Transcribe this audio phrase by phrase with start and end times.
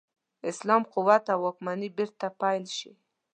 [0.51, 2.91] اسلام قوت او واکمني بیرته پیل شي.